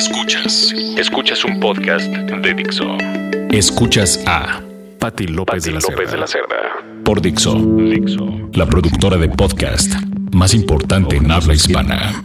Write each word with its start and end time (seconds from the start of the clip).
Escuchas. 0.00 0.72
Escuchas 0.96 1.44
un 1.44 1.60
podcast 1.60 2.06
de 2.06 2.54
Dixo. 2.54 2.96
Escuchas 3.50 4.18
a 4.26 4.62
Patti 4.98 5.26
López, 5.26 5.64
de, 5.64 5.72
la 5.72 5.80
López 5.80 6.10
de 6.10 6.16
la 6.16 6.26
Cerda. 6.26 6.56
Por 7.04 7.20
Dixo. 7.20 7.54
Dixo. 7.54 8.48
La 8.54 8.64
productora 8.64 9.18
de 9.18 9.28
podcast 9.28 9.92
más 10.32 10.54
importante 10.54 11.16
en 11.16 11.30
habla 11.30 11.52
hispana. 11.52 12.24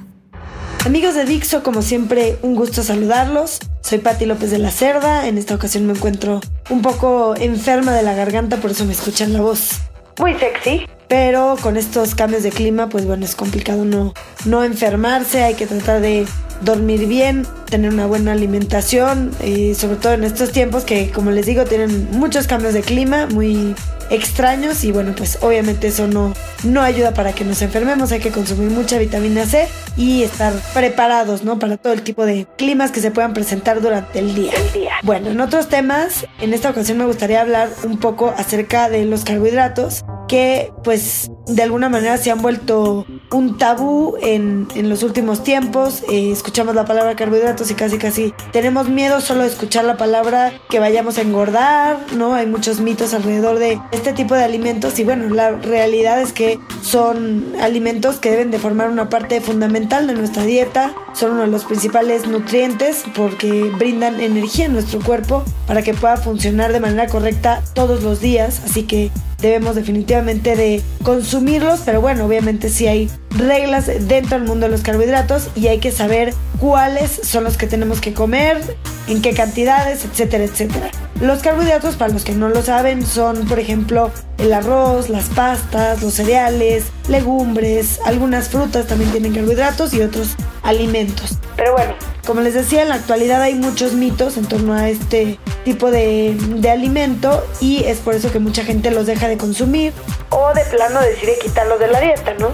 Amigos 0.86 1.16
de 1.16 1.26
Dixo, 1.26 1.64
como 1.64 1.82
siempre, 1.82 2.38
un 2.44 2.56
gusto 2.56 2.82
saludarlos. 2.82 3.60
Soy 3.82 3.98
Patti 3.98 4.26
López 4.26 4.52
de 4.52 4.60
la 4.60 4.72
Cerda. 4.72 5.28
En 5.28 5.38
esta 5.38 5.54
ocasión 5.54 5.86
me 5.86 5.92
encuentro 5.92 6.40
un 6.70 6.82
poco 6.82 7.36
enferma 7.36 7.92
de 7.92 8.04
la 8.04 8.14
garganta, 8.14 8.56
por 8.56 8.72
eso 8.72 8.86
me 8.86 8.94
escuchan 8.94 9.34
la 9.34 9.42
voz 9.42 9.82
muy 10.18 10.34
sexy. 10.36 10.88
Pero 11.10 11.58
con 11.62 11.76
estos 11.76 12.16
cambios 12.16 12.44
de 12.44 12.52
clima, 12.52 12.88
pues 12.88 13.06
bueno, 13.06 13.26
es 13.26 13.36
complicado 13.36 13.84
no, 13.84 14.14
no 14.46 14.64
enfermarse. 14.64 15.44
Hay 15.44 15.56
que 15.56 15.68
tratar 15.68 16.00
de 16.00 16.26
dormir 16.62 17.08
bien, 17.08 17.46
tener 17.70 17.92
una 17.92 18.06
buena 18.06 18.32
alimentación, 18.32 19.32
y 19.44 19.76
sobre 19.76 19.98
todo 19.98 20.14
en 20.14 20.24
estos 20.24 20.52
tiempos 20.52 20.84
que, 20.84 21.12
como 21.12 21.32
les 21.32 21.46
digo, 21.46 21.66
tienen 21.66 22.10
muchos 22.12 22.48
cambios 22.48 22.74
de 22.74 22.82
clima 22.82 23.28
muy 23.28 23.76
extraños 24.10 24.84
y 24.84 24.92
bueno, 24.92 25.14
pues 25.16 25.40
obviamente 25.42 25.88
eso 25.88 26.08
no, 26.08 26.34
no 26.64 26.82
ayuda 26.82 27.14
para 27.14 27.34
que 27.34 27.44
nos 27.44 27.62
enfermemos, 27.62 28.12
hay 28.12 28.20
que 28.20 28.32
consumir 28.32 28.70
mucha 28.70 28.98
vitamina 28.98 29.46
C 29.46 29.68
y 29.98 30.24
estar 30.24 30.54
preparados, 30.74 31.44
¿no? 31.44 31.60
Para 31.60 31.78
todo 31.78 31.94
el 31.94 32.04
tipo 32.04 32.26
de 32.26 32.46
climas 32.58 32.92
que 32.92 33.02
se 33.02 33.12
puedan 33.12 33.34
presentar 33.34 33.82
durante 33.82 34.20
el 34.20 34.36
día. 34.36 34.54
El 34.54 34.82
día. 34.82 34.94
Bueno, 35.04 35.30
en 35.30 35.42
otros 35.42 35.70
temas, 35.70 36.26
en 36.40 36.54
esta 36.54 36.70
ocasión 36.70 36.98
me 36.98 37.06
gustaría 37.06 37.42
hablar 37.42 37.70
un 37.84 37.98
poco 37.98 38.34
acerca 38.38 38.90
de 38.90 39.06
los 39.06 39.24
carbohidratos 39.24 40.04
que 40.28 40.72
pues 40.84 41.30
de 41.48 41.64
alguna 41.64 41.90
manera 41.90 42.18
se 42.18 42.32
han 42.32 42.42
vuelto 42.42 43.06
un 43.36 43.58
tabú 43.58 44.16
en, 44.22 44.68
en 44.76 44.90
los 44.90 45.04
últimos 45.04 45.44
tiempos. 45.44 46.04
Eh, 46.10 46.32
escuchamos 46.32 46.74
la 46.74 46.86
palabra 46.86 47.16
carbohidratos 47.16 47.70
y 47.70 47.74
casi 47.74 47.98
casi 47.98 48.34
tenemos 48.52 48.88
miedo 48.88 49.20
solo 49.20 49.42
de 49.42 49.48
escuchar 49.48 49.84
la 49.84 49.98
palabra 49.98 50.54
que 50.70 50.80
vayamos 50.80 51.18
a 51.18 51.22
engordar, 51.22 51.98
¿no? 52.16 52.34
Hay 52.34 52.48
muchos 52.48 52.80
mitos 52.80 53.14
alrededor 53.14 53.60
de 53.60 53.80
este 53.92 54.14
tipo 54.14 54.36
de 54.36 54.44
alimentos 54.44 54.98
y 55.00 55.04
bueno, 55.04 55.28
la 55.34 55.52
realidad 55.52 56.22
es 56.22 56.32
que 56.32 56.60
son 56.82 57.54
alimentos 57.62 58.18
que 58.18 58.32
deben 58.32 58.52
de 58.52 58.60
formar 58.60 58.90
una 58.90 59.10
parte 59.10 59.42
fundamental 59.42 60.08
de 60.08 60.14
nuestra 60.14 60.44
dieta, 60.44 60.94
son 61.14 61.32
uno 61.32 61.42
de 61.42 61.48
los 61.48 61.66
principales 61.66 62.28
nutrientes 62.28 63.04
porque 63.16 63.70
brindan 63.78 64.22
energía 64.22 64.68
a 64.68 64.70
nuestro 64.70 65.02
cuerpo 65.02 65.44
para 65.68 65.82
que 65.82 65.94
pueda 65.94 66.16
funcionar 66.16 66.72
de 66.72 66.80
manera 66.80 67.08
correcta 67.08 67.62
todos 67.74 68.02
los 68.02 68.22
días, 68.22 68.62
así 68.64 68.84
que 68.84 69.12
debemos 69.40 69.76
definitivamente 69.76 70.56
de 70.56 70.82
consumirlos, 71.04 71.82
pero 71.86 72.02
bueno, 72.02 72.26
obviamente 72.26 72.70
sí 72.70 72.88
hay 72.88 73.10
reglas 73.30 73.88
dentro 74.08 74.38
del 74.38 74.48
mundo 74.48 74.66
de 74.66 74.72
los 74.72 74.82
carbohidratos 74.82 75.50
y 75.56 75.68
hay 75.68 75.80
que 75.80 75.92
saber 75.92 76.34
cuáles 76.60 77.12
son 77.12 77.44
los 77.44 77.58
que 77.58 77.68
tenemos 77.68 78.02
que 78.02 78.14
comer, 78.14 78.62
en 79.08 79.22
qué 79.22 79.34
cantidades, 79.34 80.06
etcétera, 80.06 80.46
etcétera. 80.46 80.90
Los 81.22 81.40
carbohidratos, 81.40 81.96
para 81.96 82.12
los 82.12 82.24
que 82.24 82.34
no 82.34 82.50
lo 82.50 82.62
saben, 82.62 83.06
son, 83.06 83.48
por 83.48 83.60
ejemplo, 83.60 84.12
el 84.38 84.52
arroz, 84.52 85.10
las 85.10 85.26
pastas, 85.30 86.02
los 86.02 86.14
cereales, 86.14 86.86
legumbres, 87.08 88.00
algunas 88.06 88.50
frutas 88.50 88.88
también 88.88 89.12
tienen 89.12 89.34
carbohidratos 89.34 89.94
y 89.94 90.02
otros 90.02 90.36
alimentos. 90.64 91.38
Pero 91.56 91.74
bueno, 91.74 91.94
como 92.26 92.42
les 92.42 92.54
decía, 92.54 92.82
en 92.82 92.90
la 92.90 92.96
actualidad 92.96 93.42
hay 93.42 93.56
muchos 93.56 93.94
mitos 93.94 94.38
en 94.38 94.46
torno 94.46 94.74
a 94.74 94.90
este 94.90 95.40
tipo 95.64 95.92
de, 95.92 96.36
de 96.58 96.70
alimento 96.70 97.46
y 97.60 97.84
es 97.84 98.00
por 98.00 98.16
eso 98.16 98.32
que 98.32 98.40
mucha 98.40 98.64
gente 98.64 98.92
los 98.92 99.06
deja 99.06 99.28
de 99.28 99.38
consumir 99.38 99.94
o 100.30 100.54
de 100.54 100.66
plano 100.66 101.02
decide 101.02 101.38
quitarlos 101.42 101.80
de 101.80 101.88
la 101.88 102.00
dieta, 102.00 102.34
¿no? 102.40 102.50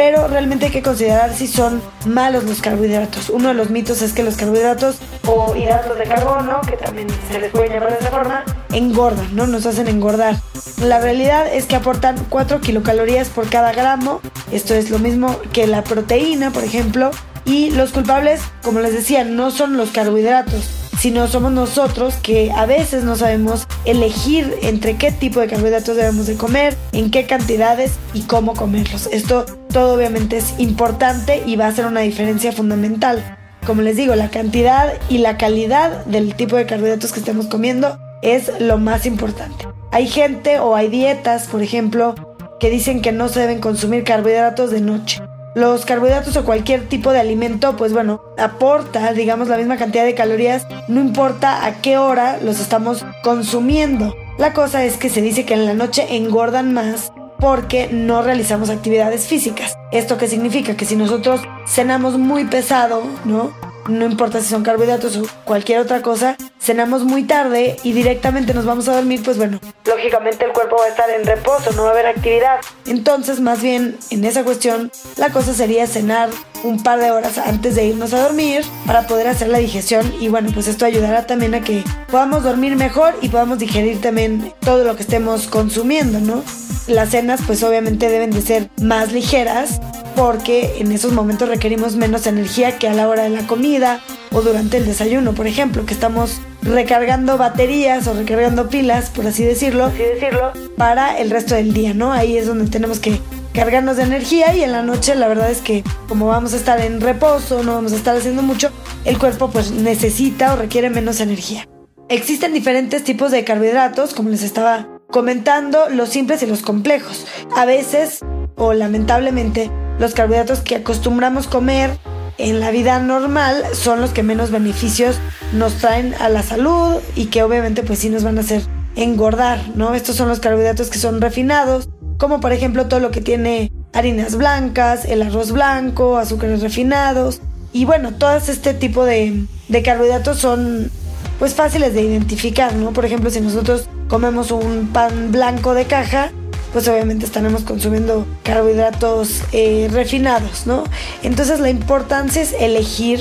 pero 0.00 0.28
realmente 0.28 0.64
hay 0.64 0.72
que 0.72 0.80
considerar 0.80 1.34
si 1.34 1.46
son 1.46 1.82
malos 2.06 2.44
los 2.44 2.62
carbohidratos. 2.62 3.28
Uno 3.28 3.48
de 3.48 3.54
los 3.54 3.68
mitos 3.68 4.00
es 4.00 4.14
que 4.14 4.22
los 4.22 4.36
carbohidratos 4.36 4.96
o 5.26 5.54
hidratos 5.54 5.98
de 5.98 6.04
carbono, 6.04 6.62
que 6.62 6.78
también 6.78 7.06
se 7.30 7.38
les 7.38 7.50
puede 7.50 7.68
llamar 7.68 7.90
de 7.90 7.98
esa 7.98 8.08
forma, 8.08 8.44
engordan, 8.72 9.36
¿no? 9.36 9.46
Nos 9.46 9.66
hacen 9.66 9.88
engordar. 9.88 10.36
La 10.82 11.00
realidad 11.00 11.52
es 11.52 11.66
que 11.66 11.76
aportan 11.76 12.16
4 12.30 12.62
kilocalorías 12.62 13.28
por 13.28 13.50
cada 13.50 13.72
gramo. 13.72 14.22
Esto 14.50 14.72
es 14.72 14.88
lo 14.88 14.98
mismo 14.98 15.38
que 15.52 15.66
la 15.66 15.84
proteína, 15.84 16.50
por 16.50 16.64
ejemplo. 16.64 17.10
Y 17.44 17.70
los 17.70 17.92
culpables, 17.92 18.40
como 18.62 18.80
les 18.80 18.92
decía, 18.92 19.24
no 19.24 19.50
son 19.50 19.76
los 19.76 19.90
carbohidratos, 19.90 20.68
sino 20.98 21.26
somos 21.28 21.52
nosotros 21.52 22.14
que 22.22 22.52
a 22.52 22.66
veces 22.66 23.04
no 23.04 23.16
sabemos 23.16 23.66
elegir 23.86 24.54
entre 24.62 24.96
qué 24.96 25.10
tipo 25.10 25.40
de 25.40 25.46
carbohidratos 25.46 25.96
debemos 25.96 26.26
de 26.26 26.36
comer, 26.36 26.76
en 26.92 27.10
qué 27.10 27.26
cantidades 27.26 27.92
y 28.12 28.22
cómo 28.22 28.54
comerlos. 28.54 29.08
Esto 29.10 29.46
todo 29.72 29.94
obviamente 29.94 30.36
es 30.36 30.54
importante 30.58 31.42
y 31.46 31.56
va 31.56 31.68
a 31.68 31.72
ser 31.72 31.86
una 31.86 32.00
diferencia 32.00 32.52
fundamental. 32.52 33.38
Como 33.66 33.82
les 33.82 33.96
digo, 33.96 34.14
la 34.14 34.30
cantidad 34.30 34.92
y 35.08 35.18
la 35.18 35.38
calidad 35.38 36.04
del 36.04 36.34
tipo 36.34 36.56
de 36.56 36.66
carbohidratos 36.66 37.12
que 37.12 37.20
estemos 37.20 37.46
comiendo 37.46 37.98
es 38.22 38.52
lo 38.60 38.78
más 38.78 39.06
importante. 39.06 39.66
Hay 39.92 40.06
gente 40.06 40.60
o 40.60 40.76
hay 40.76 40.88
dietas, 40.88 41.46
por 41.46 41.62
ejemplo, 41.62 42.14
que 42.58 42.70
dicen 42.70 43.00
que 43.00 43.12
no 43.12 43.28
se 43.28 43.40
deben 43.40 43.60
consumir 43.60 44.04
carbohidratos 44.04 44.70
de 44.70 44.80
noche. 44.80 45.22
Los 45.54 45.84
carbohidratos 45.84 46.36
o 46.36 46.44
cualquier 46.44 46.88
tipo 46.88 47.12
de 47.12 47.18
alimento, 47.18 47.76
pues 47.76 47.92
bueno, 47.92 48.22
aporta, 48.38 49.12
digamos, 49.12 49.48
la 49.48 49.56
misma 49.56 49.76
cantidad 49.76 50.04
de 50.04 50.14
calorías, 50.14 50.66
no 50.86 51.00
importa 51.00 51.66
a 51.66 51.80
qué 51.80 51.98
hora 51.98 52.38
los 52.40 52.60
estamos 52.60 53.04
consumiendo. 53.24 54.14
La 54.38 54.52
cosa 54.52 54.84
es 54.84 54.96
que 54.96 55.08
se 55.08 55.22
dice 55.22 55.44
que 55.44 55.54
en 55.54 55.66
la 55.66 55.74
noche 55.74 56.16
engordan 56.16 56.72
más 56.72 57.12
porque 57.40 57.88
no 57.90 58.22
realizamos 58.22 58.70
actividades 58.70 59.26
físicas. 59.26 59.76
¿Esto 59.90 60.18
qué 60.18 60.28
significa? 60.28 60.76
Que 60.76 60.84
si 60.84 60.94
nosotros 60.94 61.40
cenamos 61.66 62.18
muy 62.18 62.44
pesado, 62.44 63.02
¿no? 63.24 63.50
No 63.88 64.06
importa 64.06 64.40
si 64.40 64.48
son 64.48 64.62
carbohidratos 64.62 65.16
o 65.16 65.26
cualquier 65.44 65.80
otra 65.80 66.02
cosa, 66.02 66.36
cenamos 66.60 67.04
muy 67.04 67.24
tarde 67.24 67.76
y 67.82 67.92
directamente 67.92 68.54
nos 68.54 68.64
vamos 68.64 68.88
a 68.88 68.94
dormir, 68.94 69.22
pues 69.24 69.36
bueno, 69.36 69.58
lógicamente 69.84 70.44
el 70.44 70.52
cuerpo 70.52 70.76
va 70.78 70.84
a 70.84 70.88
estar 70.88 71.10
en 71.10 71.24
reposo, 71.26 71.72
no 71.72 71.82
va 71.82 71.88
a 71.88 71.92
haber 71.92 72.06
actividad. 72.06 72.60
Entonces, 72.86 73.40
más 73.40 73.62
bien, 73.62 73.96
en 74.10 74.24
esa 74.24 74.44
cuestión, 74.44 74.90
la 75.16 75.30
cosa 75.30 75.54
sería 75.54 75.86
cenar 75.86 76.28
un 76.62 76.82
par 76.82 77.00
de 77.00 77.10
horas 77.10 77.38
antes 77.38 77.74
de 77.74 77.86
irnos 77.86 78.12
a 78.12 78.22
dormir 78.22 78.62
para 78.86 79.06
poder 79.06 79.28
hacer 79.28 79.48
la 79.48 79.58
digestión 79.58 80.12
y 80.20 80.28
bueno, 80.28 80.50
pues 80.52 80.68
esto 80.68 80.84
ayudará 80.84 81.26
también 81.26 81.54
a 81.54 81.62
que 81.62 81.82
podamos 82.10 82.42
dormir 82.42 82.76
mejor 82.76 83.14
y 83.22 83.28
podamos 83.28 83.58
digerir 83.58 84.00
también 84.00 84.52
todo 84.60 84.84
lo 84.84 84.96
que 84.96 85.02
estemos 85.02 85.46
consumiendo, 85.46 86.20
¿no? 86.20 86.42
Las 86.86 87.10
cenas 87.10 87.40
pues 87.46 87.62
obviamente 87.62 88.08
deben 88.08 88.30
de 88.30 88.42
ser 88.42 88.68
más 88.80 89.12
ligeras 89.12 89.80
porque 90.14 90.76
en 90.78 90.92
esos 90.92 91.12
momentos 91.12 91.48
requerimos 91.48 91.96
menos 91.96 92.26
energía 92.26 92.78
que 92.78 92.88
a 92.88 92.94
la 92.94 93.08
hora 93.08 93.24
de 93.24 93.30
la 93.30 93.46
comida 93.46 94.00
o 94.32 94.42
durante 94.42 94.76
el 94.76 94.86
desayuno, 94.86 95.34
por 95.34 95.46
ejemplo, 95.46 95.86
que 95.86 95.94
estamos 95.94 96.40
recargando 96.62 97.38
baterías 97.38 98.06
o 98.06 98.14
recargando 98.14 98.68
pilas, 98.68 99.10
por 99.10 99.26
así 99.26 99.44
decirlo, 99.44 99.86
así 99.86 99.98
decirlo, 99.98 100.52
para 100.76 101.18
el 101.18 101.30
resto 101.30 101.54
del 101.54 101.72
día, 101.72 101.94
¿no? 101.94 102.12
Ahí 102.12 102.36
es 102.36 102.46
donde 102.46 102.70
tenemos 102.70 103.00
que 103.00 103.20
cargarnos 103.52 103.96
de 103.96 104.04
energía 104.04 104.54
y 104.54 104.62
en 104.62 104.72
la 104.72 104.82
noche 104.82 105.14
la 105.14 105.28
verdad 105.28 105.50
es 105.50 105.60
que 105.60 105.82
como 106.08 106.26
vamos 106.26 106.52
a 106.52 106.56
estar 106.56 106.80
en 106.80 107.00
reposo, 107.00 107.62
no 107.62 107.74
vamos 107.74 107.92
a 107.92 107.96
estar 107.96 108.16
haciendo 108.16 108.42
mucho, 108.42 108.70
el 109.04 109.18
cuerpo 109.18 109.50
pues 109.50 109.72
necesita 109.72 110.52
o 110.52 110.56
requiere 110.56 110.90
menos 110.90 111.20
energía. 111.20 111.66
Existen 112.08 112.52
diferentes 112.52 113.04
tipos 113.04 113.30
de 113.30 113.44
carbohidratos, 113.44 114.14
como 114.14 114.30
les 114.30 114.42
estaba 114.42 114.88
comentando, 115.10 115.88
los 115.88 116.08
simples 116.08 116.42
y 116.42 116.46
los 116.46 116.62
complejos. 116.62 117.26
A 117.54 117.64
veces, 117.64 118.20
o 118.56 118.72
lamentablemente, 118.72 119.70
los 120.00 120.14
carbohidratos 120.14 120.60
que 120.60 120.76
acostumbramos 120.76 121.46
comer 121.46 121.98
en 122.38 122.58
la 122.58 122.70
vida 122.70 122.98
normal 123.00 123.62
son 123.74 124.00
los 124.00 124.12
que 124.12 124.22
menos 124.22 124.50
beneficios 124.50 125.18
nos 125.52 125.74
traen 125.74 126.14
a 126.14 126.30
la 126.30 126.42
salud 126.42 126.96
y 127.14 127.26
que 127.26 127.42
obviamente 127.42 127.82
pues 127.82 127.98
sí 127.98 128.08
nos 128.08 128.24
van 128.24 128.38
a 128.38 128.40
hacer 128.40 128.62
engordar, 128.96 129.60
¿no? 129.74 129.94
Estos 129.94 130.16
son 130.16 130.28
los 130.28 130.40
carbohidratos 130.40 130.88
que 130.88 130.98
son 130.98 131.20
refinados, 131.20 131.90
como 132.16 132.40
por 132.40 132.52
ejemplo 132.52 132.86
todo 132.86 132.98
lo 132.98 133.10
que 133.10 133.20
tiene 133.20 133.70
harinas 133.92 134.36
blancas, 134.36 135.04
el 135.04 135.20
arroz 135.20 135.52
blanco, 135.52 136.16
azúcares 136.16 136.62
refinados 136.62 137.42
y 137.74 137.84
bueno, 137.84 138.14
todo 138.14 138.34
este 138.36 138.72
tipo 138.72 139.04
de, 139.04 139.44
de 139.68 139.82
carbohidratos 139.82 140.38
son 140.38 140.90
pues 141.38 141.52
fáciles 141.52 141.92
de 141.92 142.00
identificar, 142.00 142.74
¿no? 142.74 142.92
Por 142.92 143.04
ejemplo, 143.04 143.28
si 143.28 143.42
nosotros 143.42 143.86
comemos 144.08 144.50
un 144.50 144.88
pan 144.94 145.30
blanco 145.30 145.74
de 145.74 145.84
caja, 145.84 146.32
pues 146.72 146.86
obviamente 146.88 147.24
estaremos 147.24 147.62
consumiendo 147.62 148.26
carbohidratos 148.42 149.42
eh, 149.52 149.88
refinados, 149.92 150.66
¿no? 150.66 150.84
Entonces 151.22 151.60
la 151.60 151.70
importancia 151.70 152.42
es 152.42 152.52
elegir 152.52 153.20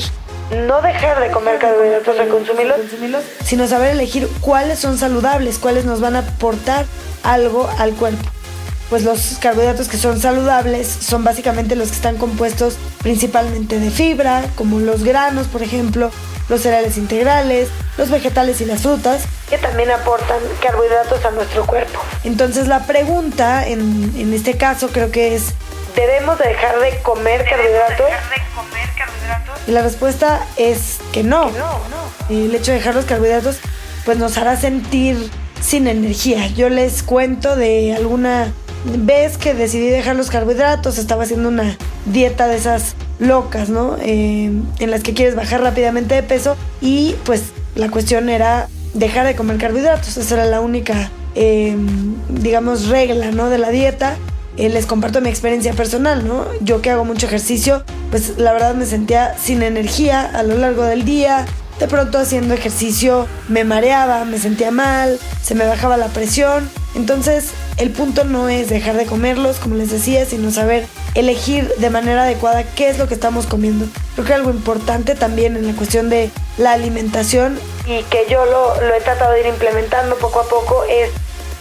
no 0.67 0.81
dejar 0.81 1.19
de 1.19 1.29
comer 1.31 1.59
carbohidratos, 1.59 2.17
reconsumirlos, 2.17 2.79
sino 3.43 3.67
saber 3.67 3.91
elegir 3.91 4.27
cuáles 4.41 4.79
son 4.79 4.97
saludables, 4.97 5.59
cuáles 5.59 5.85
nos 5.85 6.01
van 6.01 6.15
a 6.15 6.19
aportar 6.19 6.85
algo 7.23 7.69
al 7.77 7.93
cuerpo. 7.93 8.23
Pues 8.89 9.03
los 9.03 9.37
carbohidratos 9.39 9.87
que 9.87 9.97
son 9.97 10.19
saludables 10.19 10.87
son 10.87 11.23
básicamente 11.23 11.75
los 11.75 11.89
que 11.89 11.95
están 11.95 12.17
compuestos 12.17 12.77
principalmente 13.03 13.79
de 13.79 13.91
fibra, 13.91 14.43
como 14.55 14.79
los 14.79 15.03
granos, 15.03 15.45
por 15.45 15.61
ejemplo, 15.61 16.09
los 16.49 16.61
cereales 16.61 16.97
integrales, 16.97 17.69
los 17.97 18.09
vegetales 18.09 18.59
y 18.61 18.65
las 18.65 18.81
frutas, 18.81 19.23
que 19.49 19.57
también 19.57 19.91
aportan 19.91 20.39
carbohidratos 20.61 21.23
a 21.25 21.31
nuestro 21.31 21.65
cuerpo. 21.65 21.99
Entonces 22.23 22.67
la 22.67 22.85
pregunta 22.85 23.67
en, 23.67 24.13
en 24.17 24.33
este 24.33 24.57
caso 24.57 24.89
creo 24.89 25.11
que 25.11 25.35
es, 25.35 25.53
¿debemos 25.95 26.37
dejar 26.39 26.79
de 26.79 26.99
comer 27.01 27.45
carbohidratos? 27.45 28.05
Dejar 28.05 28.29
de 28.29 28.55
comer 28.55 28.89
carbohidratos? 28.97 29.59
Y 29.67 29.71
la 29.71 29.81
respuesta 29.81 30.45
es 30.57 30.97
que 31.13 31.23
no. 31.23 31.51
El 32.29 32.53
hecho 32.53 32.71
de 32.71 32.77
dejar 32.77 32.95
los 32.95 33.05
carbohidratos 33.05 33.57
pues 34.05 34.17
nos 34.17 34.37
hará 34.37 34.57
sentir 34.57 35.29
sin 35.61 35.87
energía. 35.87 36.47
Yo 36.47 36.69
les 36.69 37.03
cuento 37.03 37.55
de 37.55 37.93
alguna 37.95 38.51
vez 38.85 39.37
que 39.37 39.53
decidí 39.53 39.89
dejar 39.89 40.15
los 40.15 40.29
carbohidratos, 40.29 40.97
estaba 40.97 41.23
haciendo 41.23 41.49
una 41.49 41.77
dieta 42.05 42.47
de 42.47 42.57
esas 42.57 42.95
locas, 43.19 43.69
¿no? 43.69 43.97
Eh, 44.01 44.51
en 44.79 44.91
las 44.91 45.03
que 45.03 45.13
quieres 45.13 45.35
bajar 45.35 45.61
rápidamente 45.61 46.15
de 46.15 46.23
peso 46.23 46.55
y 46.81 47.15
pues 47.25 47.43
la 47.75 47.89
cuestión 47.89 48.29
era 48.29 48.67
dejar 48.93 49.27
de 49.27 49.35
comer 49.35 49.57
carbohidratos. 49.57 50.17
Esa 50.17 50.35
era 50.35 50.45
la 50.45 50.61
única, 50.61 51.11
eh, 51.35 51.75
digamos, 52.29 52.87
regla, 52.87 53.31
¿no? 53.31 53.49
De 53.49 53.57
la 53.57 53.69
dieta. 53.69 54.15
Eh, 54.57 54.69
les 54.69 54.85
comparto 54.85 55.21
mi 55.21 55.29
experiencia 55.29 55.73
personal, 55.73 56.27
¿no? 56.27 56.45
Yo 56.61 56.81
que 56.81 56.89
hago 56.89 57.05
mucho 57.05 57.27
ejercicio, 57.27 57.83
pues 58.09 58.37
la 58.37 58.51
verdad 58.51 58.75
me 58.75 58.85
sentía 58.85 59.37
sin 59.37 59.63
energía 59.63 60.21
a 60.21 60.43
lo 60.43 60.57
largo 60.57 60.83
del 60.83 61.05
día. 61.05 61.45
De 61.79 61.87
pronto 61.87 62.17
haciendo 62.17 62.53
ejercicio 62.53 63.27
me 63.47 63.63
mareaba, 63.63 64.25
me 64.25 64.37
sentía 64.37 64.69
mal, 64.69 65.17
se 65.41 65.55
me 65.55 65.65
bajaba 65.65 65.95
la 65.95 66.07
presión. 66.07 66.69
Entonces 66.93 67.51
el 67.77 67.91
punto 67.91 68.25
no 68.25 68.49
es 68.49 68.69
dejar 68.69 68.97
de 68.97 69.05
comerlos, 69.05 69.57
como 69.57 69.75
les 69.75 69.89
decía, 69.89 70.25
sino 70.25 70.51
saber 70.51 70.85
elegir 71.15 71.71
de 71.77 71.89
manera 71.89 72.23
adecuada 72.23 72.63
qué 72.63 72.89
es 72.89 72.97
lo 72.97 73.07
que 73.07 73.13
estamos 73.13 73.47
comiendo. 73.47 73.85
Creo 74.15 74.27
que 74.27 74.33
algo 74.33 74.49
importante 74.49 75.15
también 75.15 75.55
en 75.55 75.67
la 75.67 75.73
cuestión 75.73 76.09
de 76.09 76.29
la 76.57 76.73
alimentación 76.73 77.57
y 77.85 78.03
que 78.03 78.25
yo 78.29 78.45
lo, 78.45 78.81
lo 78.81 78.93
he 78.93 79.01
tratado 79.01 79.31
de 79.31 79.39
ir 79.41 79.47
implementando 79.47 80.17
poco 80.17 80.41
a 80.41 80.49
poco 80.49 80.83
es 80.83 81.09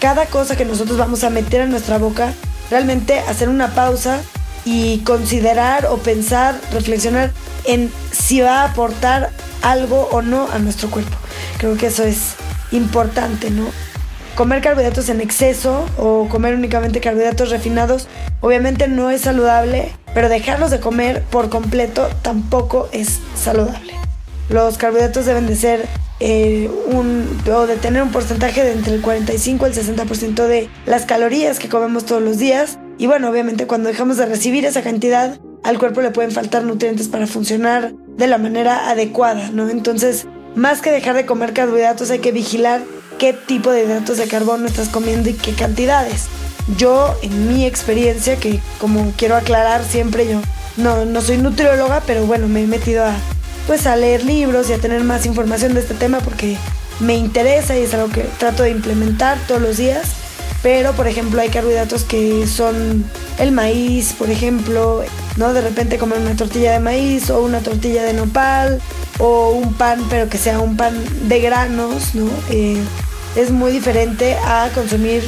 cada 0.00 0.26
cosa 0.26 0.56
que 0.56 0.64
nosotros 0.64 0.98
vamos 0.98 1.24
a 1.24 1.30
meter 1.30 1.60
en 1.60 1.70
nuestra 1.70 1.98
boca, 1.98 2.32
realmente 2.70 3.20
hacer 3.20 3.48
una 3.48 3.74
pausa 3.74 4.20
y 4.64 4.98
considerar 4.98 5.86
o 5.86 5.98
pensar, 5.98 6.60
reflexionar 6.72 7.30
en 7.64 7.92
si 8.12 8.40
va 8.40 8.62
a 8.62 8.64
aportar 8.64 9.30
algo 9.62 10.08
o 10.12 10.22
no 10.22 10.48
a 10.50 10.58
nuestro 10.58 10.90
cuerpo. 10.90 11.16
Creo 11.58 11.76
que 11.76 11.86
eso 11.86 12.04
es 12.04 12.34
importante, 12.72 13.50
¿no? 13.50 13.66
Comer 14.34 14.62
carbohidratos 14.62 15.08
en 15.08 15.20
exceso 15.20 15.84
o 15.96 16.28
comer 16.28 16.54
únicamente 16.54 17.00
carbohidratos 17.00 17.50
refinados 17.50 18.06
obviamente 18.40 18.88
no 18.88 19.10
es 19.10 19.22
saludable, 19.22 19.92
pero 20.14 20.28
dejarlos 20.28 20.70
de 20.70 20.80
comer 20.80 21.22
por 21.30 21.48
completo 21.48 22.08
tampoco 22.22 22.88
es 22.92 23.18
saludable. 23.34 23.94
Los 24.48 24.78
carbohidratos 24.78 25.26
deben 25.26 25.46
de 25.46 25.56
ser 25.56 25.88
eh, 26.20 26.70
un, 26.86 27.38
o 27.52 27.66
de 27.66 27.76
tener 27.76 28.02
un 28.02 28.10
porcentaje 28.10 28.64
de 28.64 28.72
entre 28.72 28.94
el 28.94 29.02
45 29.02 29.66
y 29.66 29.70
el 29.70 29.76
60% 29.76 30.46
de 30.46 30.68
las 30.86 31.04
calorías 31.04 31.58
que 31.58 31.68
comemos 31.68 32.06
todos 32.06 32.22
los 32.22 32.38
días. 32.38 32.78
Y 32.96 33.06
bueno, 33.06 33.28
obviamente 33.28 33.66
cuando 33.66 33.88
dejamos 33.88 34.16
de 34.16 34.26
recibir 34.26 34.64
esa 34.64 34.82
cantidad, 34.82 35.38
al 35.64 35.78
cuerpo 35.78 36.00
le 36.00 36.10
pueden 36.10 36.30
faltar 36.30 36.64
nutrientes 36.64 37.08
para 37.08 37.26
funcionar 37.26 37.92
de 38.18 38.26
la 38.26 38.36
manera 38.36 38.90
adecuada, 38.90 39.50
¿no? 39.52 39.70
Entonces, 39.70 40.26
más 40.54 40.82
que 40.82 40.90
dejar 40.90 41.14
de 41.14 41.24
comer 41.24 41.52
carbohidratos, 41.52 42.10
hay 42.10 42.18
que 42.18 42.32
vigilar 42.32 42.82
qué 43.18 43.32
tipo 43.32 43.70
de 43.70 43.84
hidratos 43.84 44.18
de 44.18 44.26
carbono 44.26 44.66
estás 44.66 44.88
comiendo 44.88 45.30
y 45.30 45.34
qué 45.34 45.52
cantidades. 45.52 46.26
Yo, 46.76 47.14
en 47.22 47.48
mi 47.48 47.64
experiencia, 47.64 48.36
que 48.36 48.60
como 48.78 49.12
quiero 49.16 49.36
aclarar 49.36 49.84
siempre, 49.84 50.28
yo 50.28 50.40
no, 50.76 51.04
no 51.04 51.22
soy 51.22 51.38
nutrióloga, 51.38 52.02
pero 52.06 52.26
bueno, 52.26 52.48
me 52.48 52.64
he 52.64 52.66
metido 52.66 53.04
a, 53.04 53.14
pues, 53.66 53.86
a 53.86 53.96
leer 53.96 54.24
libros 54.24 54.68
y 54.68 54.72
a 54.72 54.78
tener 54.78 55.02
más 55.04 55.24
información 55.24 55.74
de 55.74 55.80
este 55.80 55.94
tema 55.94 56.18
porque 56.18 56.56
me 57.00 57.14
interesa 57.14 57.78
y 57.78 57.82
es 57.82 57.94
algo 57.94 58.08
que 58.08 58.22
trato 58.38 58.64
de 58.64 58.70
implementar 58.70 59.38
todos 59.46 59.62
los 59.62 59.76
días. 59.76 60.08
Pero, 60.62 60.92
por 60.92 61.06
ejemplo, 61.06 61.40
hay 61.40 61.50
carbohidratos 61.50 62.02
que 62.02 62.46
son 62.48 63.04
el 63.38 63.52
maíz, 63.52 64.12
por 64.12 64.28
ejemplo, 64.28 65.04
¿no? 65.38 65.54
De 65.54 65.60
repente 65.62 65.96
comer 65.96 66.18
una 66.18 66.36
tortilla 66.36 66.72
de 66.72 66.80
maíz 66.80 67.30
o 67.30 67.42
una 67.42 67.60
tortilla 67.60 68.02
de 68.02 68.12
nopal 68.12 68.80
o 69.18 69.50
un 69.50 69.72
pan, 69.74 70.04
pero 70.10 70.28
que 70.28 70.36
sea 70.36 70.60
un 70.60 70.76
pan 70.76 70.94
de 71.28 71.40
granos, 71.40 72.14
¿no? 72.14 72.28
Eh, 72.50 72.76
es 73.36 73.50
muy 73.50 73.70
diferente 73.72 74.36
a 74.44 74.68
consumir 74.74 75.22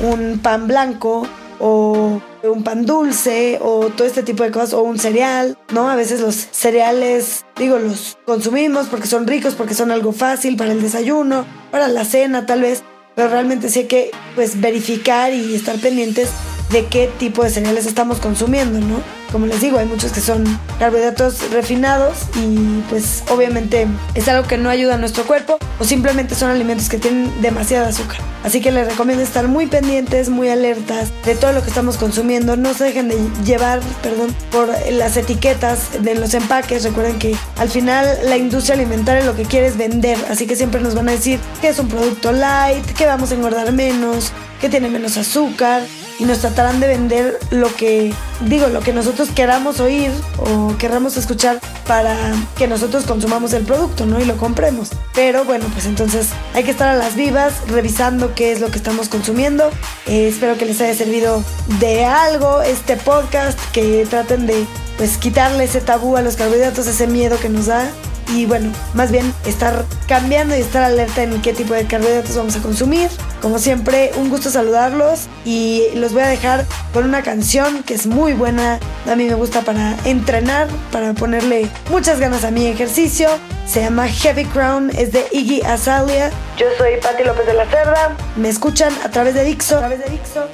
un 0.00 0.38
pan 0.38 0.66
blanco 0.66 1.26
o 1.58 2.20
un 2.42 2.62
pan 2.62 2.84
dulce 2.84 3.58
o 3.62 3.86
todo 3.86 4.06
este 4.06 4.22
tipo 4.22 4.42
de 4.42 4.50
cosas 4.50 4.74
o 4.74 4.82
un 4.82 4.98
cereal, 4.98 5.56
¿no? 5.72 5.88
A 5.88 5.96
veces 5.96 6.20
los 6.20 6.34
cereales, 6.34 7.44
digo, 7.56 7.78
los 7.78 8.18
consumimos 8.26 8.86
porque 8.88 9.06
son 9.06 9.26
ricos, 9.26 9.54
porque 9.54 9.74
son 9.74 9.90
algo 9.90 10.12
fácil 10.12 10.56
para 10.56 10.72
el 10.72 10.82
desayuno, 10.82 11.46
para 11.70 11.88
la 11.88 12.04
cena 12.04 12.44
tal 12.44 12.60
vez, 12.60 12.82
pero 13.14 13.28
realmente 13.28 13.70
sí 13.70 13.80
hay 13.80 13.86
que 13.86 14.10
pues 14.34 14.60
verificar 14.60 15.32
y 15.32 15.54
estar 15.54 15.78
pendientes 15.78 16.28
de 16.70 16.86
qué 16.86 17.10
tipo 17.18 17.42
de 17.42 17.50
cereales 17.50 17.86
estamos 17.86 18.18
consumiendo, 18.18 18.80
¿no? 18.80 19.00
Como 19.30 19.46
les 19.46 19.60
digo, 19.60 19.78
hay 19.78 19.86
muchos 19.86 20.12
que 20.12 20.20
son 20.20 20.44
carbohidratos 20.78 21.50
refinados 21.50 22.18
y 22.36 22.82
pues 22.88 23.24
obviamente 23.30 23.88
es 24.14 24.28
algo 24.28 24.46
que 24.46 24.56
no 24.58 24.70
ayuda 24.70 24.94
a 24.94 24.98
nuestro 24.98 25.24
cuerpo 25.24 25.58
o 25.80 25.84
simplemente 25.84 26.36
son 26.36 26.50
alimentos 26.50 26.88
que 26.88 26.98
tienen 26.98 27.42
demasiada 27.42 27.88
azúcar. 27.88 28.18
Así 28.44 28.60
que 28.60 28.70
les 28.70 28.86
recomiendo 28.86 29.24
estar 29.24 29.48
muy 29.48 29.66
pendientes, 29.66 30.28
muy 30.28 30.50
alertas 30.50 31.10
de 31.24 31.34
todo 31.34 31.52
lo 31.52 31.62
que 31.62 31.68
estamos 31.68 31.96
consumiendo. 31.96 32.56
No 32.56 32.74
se 32.74 32.84
dejen 32.84 33.08
de 33.08 33.16
llevar, 33.44 33.80
perdón, 34.02 34.32
por 34.52 34.68
las 34.92 35.16
etiquetas 35.16 36.00
de 36.00 36.14
los 36.14 36.32
empaques. 36.34 36.84
Recuerden 36.84 37.18
que 37.18 37.34
al 37.56 37.70
final 37.70 38.06
la 38.24 38.36
industria 38.36 38.76
alimentaria 38.76 39.24
lo 39.24 39.34
que 39.34 39.44
quiere 39.44 39.66
es 39.66 39.76
vender, 39.76 40.18
así 40.30 40.46
que 40.46 40.54
siempre 40.54 40.80
nos 40.80 40.94
van 40.94 41.08
a 41.08 41.12
decir 41.12 41.40
que 41.60 41.68
es 41.68 41.78
un 41.80 41.88
producto 41.88 42.30
light, 42.30 42.84
que 42.92 43.06
vamos 43.06 43.32
a 43.32 43.34
engordar 43.34 43.72
menos, 43.72 44.30
que 44.60 44.68
tiene 44.68 44.90
menos 44.90 45.16
azúcar 45.16 45.82
y 46.18 46.24
nos 46.24 46.38
tratarán 46.38 46.80
de 46.80 46.86
vender 46.86 47.38
lo 47.50 47.74
que, 47.74 48.12
digo, 48.42 48.68
lo 48.68 48.80
que 48.80 48.92
nosotros 48.92 49.30
queramos 49.34 49.80
oír 49.80 50.10
o 50.38 50.76
queramos 50.78 51.16
escuchar 51.16 51.60
para 51.86 52.16
que 52.56 52.66
nosotros 52.66 53.04
consumamos 53.04 53.52
el 53.52 53.64
producto, 53.64 54.06
¿no? 54.06 54.20
Y 54.20 54.24
lo 54.24 54.36
compremos. 54.36 54.90
Pero 55.14 55.44
bueno, 55.44 55.66
pues 55.72 55.86
entonces 55.86 56.28
hay 56.54 56.64
que 56.64 56.70
estar 56.70 56.88
a 56.88 56.94
las 56.94 57.16
vivas 57.16 57.54
revisando 57.68 58.34
qué 58.34 58.52
es 58.52 58.60
lo 58.60 58.70
que 58.70 58.78
estamos 58.78 59.08
consumiendo. 59.08 59.70
Eh, 60.06 60.28
espero 60.28 60.56
que 60.56 60.66
les 60.66 60.80
haya 60.80 60.94
servido 60.94 61.42
de 61.80 62.04
algo 62.04 62.62
este 62.62 62.96
podcast, 62.96 63.58
que 63.72 64.06
traten 64.08 64.46
de 64.46 64.66
pues 64.96 65.16
quitarle 65.16 65.64
ese 65.64 65.80
tabú 65.80 66.16
a 66.16 66.22
los 66.22 66.36
carbohidratos, 66.36 66.86
ese 66.86 67.06
miedo 67.06 67.38
que 67.40 67.48
nos 67.48 67.66
da 67.66 67.90
y 68.34 68.46
bueno, 68.46 68.72
más 68.94 69.12
bien 69.12 69.32
estar 69.46 69.84
cambiando 70.08 70.56
y 70.56 70.60
estar 70.60 70.82
alerta 70.82 71.22
en 71.22 71.40
qué 71.40 71.52
tipo 71.52 71.72
de 71.72 71.86
carbohidratos 71.86 72.36
vamos 72.36 72.56
a 72.56 72.60
consumir. 72.60 73.08
Como 73.40 73.58
siempre, 73.58 74.10
un 74.16 74.28
gusto 74.28 74.50
saludarlos 74.50 75.28
y 75.44 75.84
los 75.94 76.12
voy 76.12 76.22
a 76.22 76.26
dejar 76.26 76.66
con 76.92 77.04
una 77.04 77.22
canción 77.22 77.84
que 77.84 77.94
es 77.94 78.06
muy 78.06 78.32
buena. 78.32 78.80
A 79.06 79.14
mí 79.14 79.26
me 79.26 79.34
gusta 79.34 79.60
para 79.60 79.96
entrenar, 80.04 80.68
para 80.90 81.12
ponerle 81.12 81.68
muchas 81.90 82.18
ganas 82.18 82.44
a 82.44 82.50
mi 82.50 82.66
ejercicio. 82.66 83.28
Se 83.66 83.80
llama 83.80 84.08
Heavy 84.08 84.44
Crown, 84.46 84.90
es 84.96 85.12
de 85.12 85.26
Iggy 85.30 85.62
Azalea. 85.62 86.30
Yo 86.58 86.66
soy 86.76 87.00
Patti 87.00 87.22
López 87.22 87.46
de 87.46 87.54
la 87.54 87.66
Cerda. 87.66 88.16
Me 88.36 88.48
escuchan 88.48 88.92
a 89.04 89.10
través 89.10 89.34
de 89.34 89.44
Dixo, 89.44 89.76
a 89.76 89.80
través 89.80 90.00
de 90.00 90.10
Dixo 90.10 90.48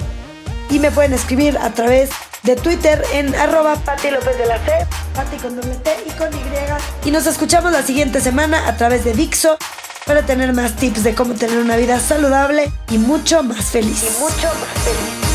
y 0.71 0.79
me 0.79 0.91
pueden 0.91 1.13
escribir 1.13 1.59
a 1.59 1.71
través 1.71 2.11
de 2.11 2.30
Twitter 2.63 3.03
en 3.13 3.35
arroba 3.35 3.77
Pati 3.77 4.11
López 4.11 4.37
de 4.39 4.47
la 4.47 4.59
C, 4.59 4.87
Pati 5.15 5.37
con 5.37 5.57
doble 5.57 5.77
y 6.07 6.11
con 6.11 6.29
Y. 6.33 7.09
Y 7.09 7.11
nos 7.11 7.27
escuchamos 7.27 7.73
la 7.73 7.83
siguiente 7.83 8.21
semana 8.21 8.67
a 8.69 8.77
través 8.77 9.05
de 9.05 9.13
Dixo 9.13 9.59
para 10.07 10.25
tener 10.25 10.53
más 10.53 10.77
tips 10.77 11.05
de 11.05 11.15
cómo 11.15 11.35
tener 11.35 11.59
una 11.59 11.77
vida 11.77 12.01
saludable 12.01 12.73
y 12.91 12.99
mucho 12.99 13.43
más 13.43 13.67
feliz. 13.67 14.03
Y 14.03 14.21
mucho 14.21 14.47
más 14.47 14.85
feliz. 14.85 15.30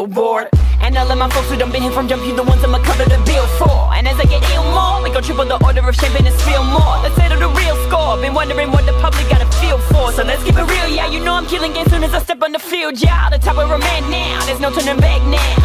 Billboard. 0.00 0.48
And 0.80 0.96
all 0.96 1.10
of 1.10 1.18
my 1.18 1.28
folks 1.28 1.50
who 1.50 1.56
done 1.56 1.70
been 1.70 1.82
here 1.82 1.92
from 1.92 2.08
jump, 2.08 2.24
you 2.24 2.34
the 2.34 2.42
ones 2.42 2.64
I'ma 2.64 2.78
cover 2.78 3.04
the 3.04 3.20
bill 3.28 3.46
for. 3.60 3.92
And 3.92 4.08
as 4.08 4.16
I 4.18 4.24
get 4.24 4.40
ill 4.56 4.64
more, 4.72 5.02
we 5.02 5.12
gon' 5.12 5.22
triple 5.22 5.44
the 5.44 5.60
order 5.62 5.86
of 5.86 5.94
champagne 5.94 6.26
and 6.26 6.36
spill 6.40 6.64
more. 6.64 6.96
Let's 7.04 7.16
settle 7.16 7.38
the 7.38 7.50
real 7.52 7.76
score. 7.86 8.16
Been 8.16 8.32
wondering 8.32 8.72
what 8.72 8.86
the 8.86 8.96
public 9.04 9.28
got 9.28 9.42
a 9.44 9.48
feel 9.60 9.78
for. 9.92 10.12
So 10.12 10.24
let's 10.24 10.42
keep 10.42 10.56
it 10.56 10.64
real, 10.64 10.88
yeah. 10.88 11.06
You 11.06 11.20
know 11.20 11.34
I'm 11.34 11.46
killing 11.46 11.72
games 11.72 11.90
soon 11.90 12.02
as 12.02 12.14
I 12.14 12.20
step 12.20 12.42
on 12.42 12.52
the 12.52 12.58
field, 12.58 13.00
yeah. 13.00 13.28
The 13.28 13.38
top 13.38 13.58
of 13.58 13.70
I'm 13.70 13.80
now, 14.10 14.44
there's 14.46 14.60
no 14.60 14.70
turning 14.72 15.00
back 15.00 15.20
now. 15.28 15.60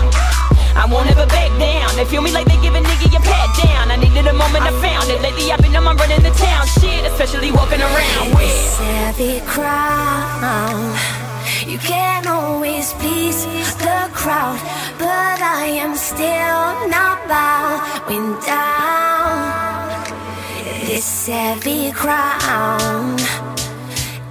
I 0.76 0.84
won't 0.92 1.10
ever 1.10 1.26
back 1.28 1.52
down. 1.58 1.96
They 1.96 2.04
feel 2.04 2.22
me 2.22 2.32
like 2.32 2.48
they 2.48 2.60
give 2.60 2.76
a 2.76 2.82
nigga 2.84 3.08
your 3.08 3.24
pat 3.24 3.50
down. 3.64 3.92
I 3.92 3.96
needed 3.96 4.28
a 4.28 4.34
moment, 4.34 4.68
I 4.68 4.72
found 4.84 5.10
it. 5.10 5.22
Lately 5.22 5.50
I've 5.50 5.62
been 5.64 5.76
on 5.76 5.86
my 5.86 5.94
running 5.96 6.22
the 6.22 6.36
town 6.36 6.68
shit, 6.68 7.08
especially 7.08 7.52
walking 7.54 7.80
around 7.80 8.36
with. 8.36 8.52
Savvy 8.52 9.40
crown. 9.48 11.25
You 11.68 11.80
can 11.80 12.28
always 12.28 12.94
please 12.94 13.44
the 13.78 14.10
crowd, 14.14 14.60
but 15.00 15.42
I 15.42 15.66
am 15.82 15.96
still 15.96 16.88
not 16.94 17.28
bowing 17.28 18.38
down. 18.46 20.06
This 20.86 21.26
heavy 21.28 21.92
crown, 21.92 23.18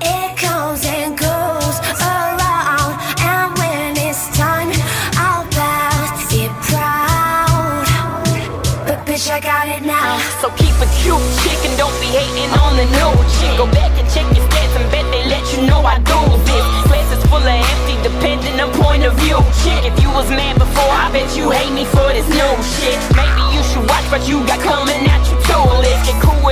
it 0.01 0.39
comes 0.39 0.87
and 0.87 1.19
goes 1.19 1.77
around, 1.99 2.95
and 3.19 3.51
when 3.59 3.99
it's 3.99 4.31
time, 4.39 4.71
I'll 5.19 5.45
pass 5.51 6.33
it 6.33 6.55
proud. 6.71 7.85
But 8.87 9.05
bitch, 9.07 9.29
I 9.29 9.41
got 9.41 9.67
it 9.67 9.83
now. 9.83 10.19
So 10.41 10.51
keep 10.51 10.77
it 10.79 10.91
cute, 11.03 11.19
chick, 11.43 11.59
and 11.67 11.77
don't 11.77 11.99
be 11.99 12.15
hating 12.15 12.53
on 12.63 12.77
the 12.77 12.87
new 12.95 13.13
chick. 13.37 13.59
Go 13.59 13.67
back 13.75 13.91
and 13.99 14.09
check 14.15 14.25
your 14.37 14.47
stats 14.47 14.77
and 14.79 14.89
bet 14.93 15.05
they 15.11 15.29
let 15.29 15.45
you 15.53 15.67
know 15.67 15.83
I 15.83 15.94
depending 18.25 18.59
on 18.59 18.73
point 18.81 19.05
of 19.05 19.13
view. 19.21 19.37
Shit, 19.61 19.85
if 19.85 20.01
you 20.01 20.09
was 20.09 20.29
mad 20.31 20.57
before, 20.59 20.89
I 20.89 21.13
bet 21.13 21.37
you 21.37 21.51
hate 21.51 21.73
me 21.73 21.85
for 21.85 22.09
this 22.09 22.25
new 22.33 22.53
shit. 22.81 22.97
Maybe 23.13 23.45
you 23.53 23.61
should 23.69 23.85
watch 23.85 24.09
what 24.09 24.27
you 24.27 24.41
got 24.49 24.61
coming 24.65 25.05
at 25.05 25.21
you 25.29 25.37
too. 25.45 25.65
Let's 25.85 26.09
get 26.09 26.17
cool 26.25 26.44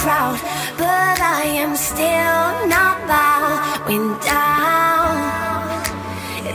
crowd, 0.00 0.40
but 0.78 1.20
I 1.20 1.42
am 1.62 1.76
still 1.76 2.48
not 2.74 2.96
bowing 3.10 4.16
down. 4.24 5.84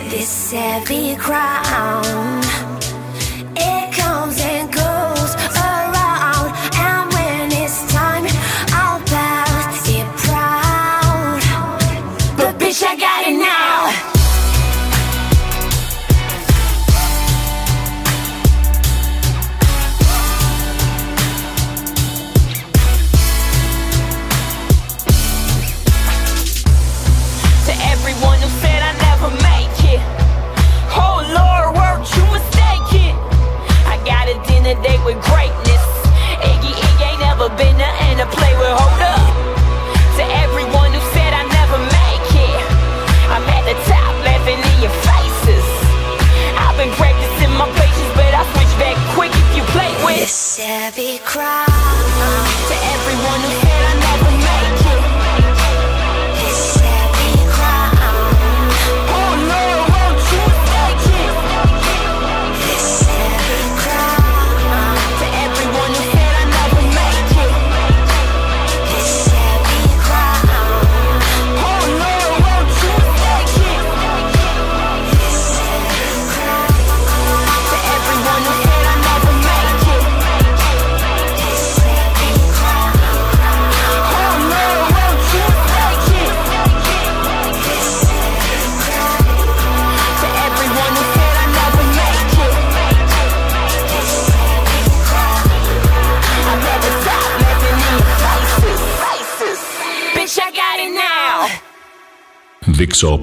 This 0.09 0.51
heavy 0.51 1.15
crown. 1.15 2.44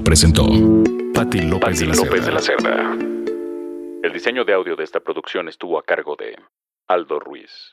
Presentó 0.05 0.45
López 0.45 1.79
de 1.79 2.33
la 2.33 2.41
Cerda. 2.41 2.97
El 4.03 4.13
diseño 4.13 4.45
de 4.45 4.55
audio 4.55 4.75
de 4.75 4.83
esta 4.83 4.99
producción 4.99 5.49
estuvo 5.49 5.79
a 5.79 5.85
cargo 5.85 6.17
de 6.17 6.37
Aldo 6.89 7.21
Ruiz. 7.21 7.71